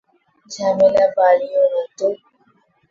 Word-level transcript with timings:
ঝামেলা 0.49 1.05
বাড়িও 1.17 1.63
নাতো। 1.73 2.07